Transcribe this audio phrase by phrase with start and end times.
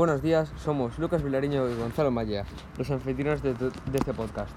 [0.00, 2.46] Buenos días, somos Lucas Vilariño y Gonzalo Maya,
[2.78, 3.50] los anfitriones de,
[3.92, 4.50] este podcast.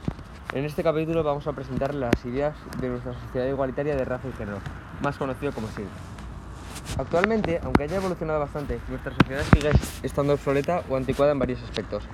[0.54, 4.32] En este capítulo vamos a presentar las ideas de nuestra sociedad igualitaria de raza y
[4.38, 4.60] género,
[5.02, 5.86] más conocido como SIG.
[6.98, 9.72] Actualmente, aunque haya evolucionado bastante, nuestra sociedad sigue
[10.02, 12.06] estando obsoleta o anticuada en varios aspectos.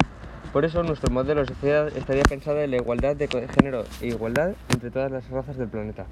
[0.51, 4.55] Por eso, nuestro modelo de sociedad estaría pensado en la igualdad de género e igualdad
[4.73, 6.07] entre todas las razas del planeta.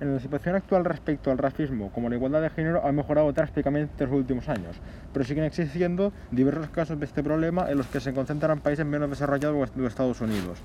[0.00, 4.02] En la situación actual respecto al racismo, como la igualdad de género, ha mejorado drásticamente
[4.02, 4.76] en los últimos años,
[5.12, 9.08] pero siguen existiendo diversos casos de este problema en los que se concentran países menos
[9.08, 10.58] desarrollados de Estados Unidos.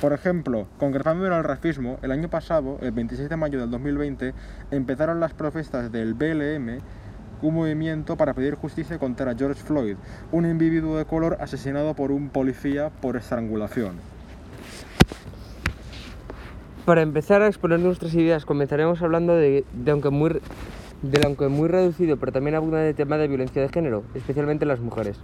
[0.00, 4.32] Por ejemplo, concretando en el racismo, el año pasado, el 26 de mayo del 2020,
[4.70, 6.80] empezaron las protestas del BLM
[7.42, 9.96] un movimiento para pedir justicia contra George Floyd,
[10.30, 14.11] un individuo de color asesinado por un policía por estrangulación.
[16.84, 20.40] Para empezar a exponer nuestras ideas, comenzaremos hablando de, aunque muy,
[21.02, 24.80] del aunque muy reducido, pero también abundante tema de violencia de género, especialmente en las
[24.80, 25.20] mujeres.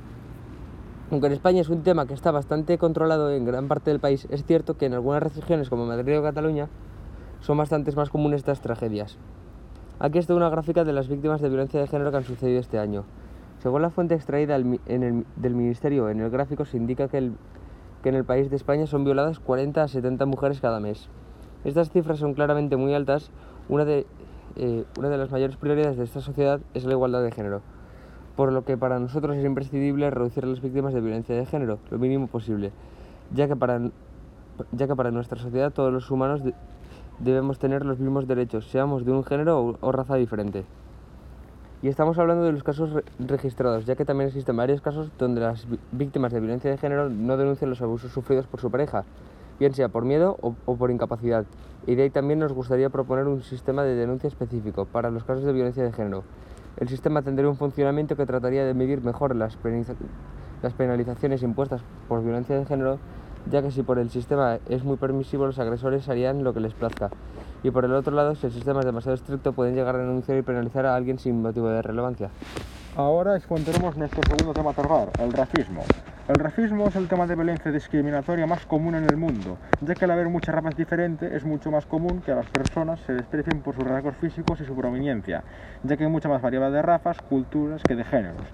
[1.10, 4.28] Aunque en España es un tema que está bastante controlado en gran parte del país,
[4.30, 6.68] es cierto que en algunas regiones como Madrid o Cataluña
[7.41, 9.18] son bastantes más comunes estas tragedias.
[9.98, 12.78] Aquí está una gráfica de las víctimas de violencia de género que han sucedido este
[12.78, 13.02] año.
[13.64, 17.33] Según la fuente extraída del Ministerio en el gráfico, se indica que,
[18.05, 21.08] que en el país de España son violadas 40 a 70 mujeres cada mes.
[21.69, 23.30] Estas cifras son claramente muy altas.
[23.69, 24.06] Una de,
[24.56, 27.61] eh, una de las mayores prioridades de esta sociedad es la igualdad de género,
[28.36, 31.78] por lo que para nosotros es imprescindible reducir a las víctimas de violencia de género
[31.91, 32.72] lo mínimo posible,
[33.34, 33.83] ya que para,
[34.72, 36.41] ya que para nuestra sociedad todos los humanos
[37.19, 40.64] debemos tener los mismos derechos, seamos de un género o, raza diferente.
[41.83, 45.66] Y estamos hablando de los casos registrados, ya que también existen varios casos donde las
[45.92, 49.05] víctimas de violencia de género no denuncian los abusos sufridos por su pareja,
[49.59, 51.45] bien sea por miedo o, por incapacidad.
[51.87, 55.45] Y de ahí también nos gustaría proponer un sistema de denuncia específico para los casos
[55.45, 56.25] de violencia de género.
[56.78, 59.59] El sistema tendría un funcionamiento que trataría de medir mejor las,
[60.62, 62.98] las penalizaciones impuestas por violencia de género,
[63.51, 66.75] ya que si por el sistema es muy permisivo, los agresores harían lo que les
[66.75, 67.11] plazca.
[67.62, 70.39] Y por el otro lado, si el sistema es demasiado estricto, pueden llegar a denunciar
[70.39, 72.30] y penalizar a alguien sin motivo de relevancia.
[72.97, 75.83] Ahora expondremos nuestro segundo tema a tratar, el racismo.
[76.28, 80.05] El racismo es el tema de violencia discriminatoria más común en el mundo, ya que
[80.05, 83.62] al haber muchas razas diferentes es mucho más común que a las personas se desprecien
[83.62, 85.42] por sus rasgos físicos y su proveniencia,
[85.84, 88.46] ya que hay mucha más variedad de razas, culturas que de géneros.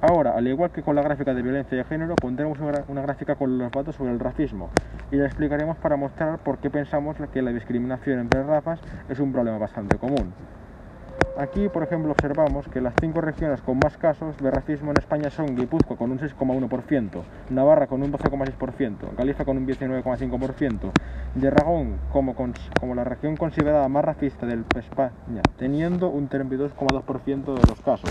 [0.00, 3.58] Ahora, al igual que con la gráfica de violencia de género, pondremos una gráfica con
[3.58, 4.70] los datos sobre el racismo
[5.12, 8.80] y la explicaremos para mostrar por qué pensamos que la discriminación entre razas
[9.10, 10.32] es un problema bastante común.
[11.36, 15.30] Aquí, por ejemplo, observamos que las cinco regiones con más casos de racismo en España
[15.30, 20.90] son Guipúzcoa con un 6,1%, Navarra con un 12,6%, Galicia con un 19,5%
[21.40, 27.68] y Aragón como, como la región considerada más racista de España, teniendo un 32,2% de
[27.68, 28.10] los casos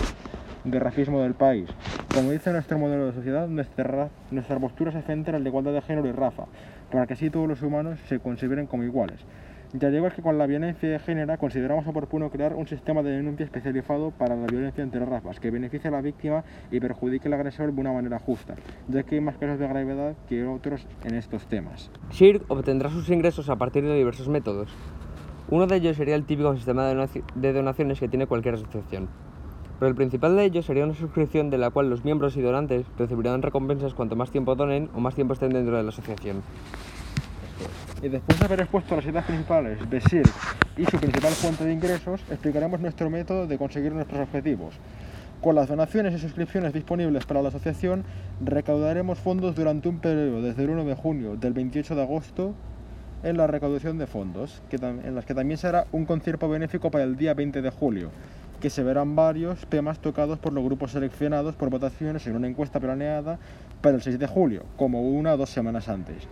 [0.64, 1.68] de racismo del país.
[2.12, 5.82] Como dice nuestro modelo de sociedad, nuestra, nuestra postura se centra en la igualdad de
[5.82, 6.46] género y raza,
[6.90, 9.20] para que así todos los humanos se consideren como iguales.
[9.72, 13.12] Ya al igual que con la violencia de género, consideramos oportuno crear un sistema de
[13.12, 16.42] denuncia especializado para la violencia entre razas, que beneficie a la víctima
[16.72, 18.56] y perjudique al agresor de una manera justa,
[18.88, 21.88] ya que hay más casos de gravedad que otros en estos temas.
[22.10, 24.74] SHIRT obtendrá sus ingresos a partir de diversos métodos.
[25.50, 29.08] Uno de ellos sería el típico sistema de donaciones que tiene cualquier asociación.
[29.78, 32.86] Pero el principal de ellos sería una suscripción de la cual los miembros y donantes
[32.98, 36.42] recibirán recompensas cuanto más tiempo donen o más tiempo estén dentro de la asociación.
[38.02, 39.98] Y después de haber expuesto las ideas principales de
[40.76, 44.74] y su principal fuente de ingresos, explicaremos nuestro método de conseguir nuestros objetivos.
[45.40, 48.04] Con las donaciones y suscripciones disponibles para la asociación,
[48.44, 52.54] recaudaremos fondos durante un periodo desde el 1 de junio del 28 de agosto
[53.22, 57.16] en la recaudación de fondos, en las que también será un concierto benéfico para el
[57.16, 58.10] día 20 de julio,
[58.60, 62.80] que se verán varios temas tocados por los grupos seleccionados por votaciones en una encuesta
[62.80, 63.38] planeada
[63.80, 66.28] para el 6 de julio, como una o dos semanas antes.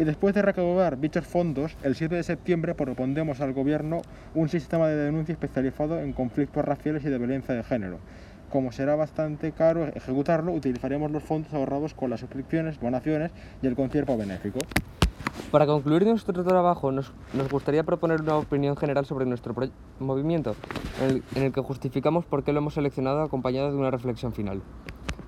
[0.00, 4.00] Y después de recaudar dichos fondos, el 7 de septiembre propondremos al Gobierno
[4.34, 7.98] un sistema de denuncia especializado en conflictos raciales y de violencia de género.
[8.48, 13.30] Como será bastante caro ejecutarlo, utilizaremos los fondos ahorrados con las suscripciones, donaciones
[13.60, 14.60] y el concierto benéfico.
[15.50, 17.12] Para concluir nuestro trabajo, nos,
[17.50, 19.54] gustaría proponer una opinión general sobre nuestro
[19.98, 20.56] movimiento,
[21.34, 24.62] en el que justificamos por qué lo hemos seleccionado acompañado de una reflexión final.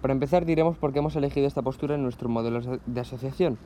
[0.01, 3.59] Para empezar, diremos por qué hemos elegido esta postura en nuestro modelo de asociación.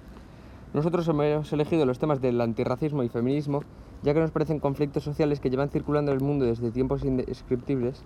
[0.76, 3.62] Nosotros hemos elegido los temas del antirracismo y feminismo,
[4.02, 8.04] ya que nos parecen conflictos sociales que llevan circulando en el mundo desde tiempos indescriptibles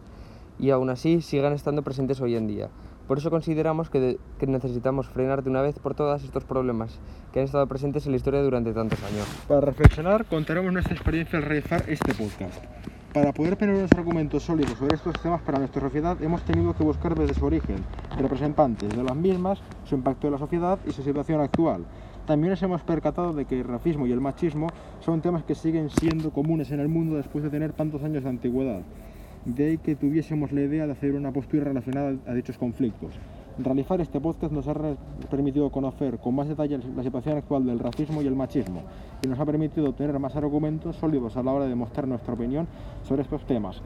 [0.56, 2.68] y aún así sigan estando presentes hoy en día.
[3.08, 7.00] Por eso consideramos que, que, necesitamos frenar de una vez por todas estos problemas
[7.32, 9.26] que han estado presentes en la historia durante tantos años.
[9.48, 12.62] Para reflexionar, contaremos nuestra experiencia al realizar este podcast.
[13.12, 16.84] Para poder tener unos argumentos sólidos sobre estos temas para nuestra sociedad, hemos tenido que
[16.84, 17.84] buscar desde su origen
[18.16, 21.84] representantes de las mismas, su impacto en la sociedad y su situación actual.
[22.30, 24.68] También nos hemos percatado de que el racismo y el machismo
[25.00, 28.28] son temas que siguen siendo comunes en el mundo después de tener tantos años de
[28.28, 28.82] antigüedad.
[29.44, 33.14] De ahí que tuviésemos la idea de hacer una postura relacionada a dichos conflictos.
[33.58, 34.74] Realizar este podcast nos ha
[35.28, 38.84] permitido conocer con más detalle la situación actual del racismo y el machismo
[39.24, 42.68] y nos ha permitido tener más argumentos sólidos a la hora de mostrar nuestra opinión
[43.02, 43.82] sobre estos temas.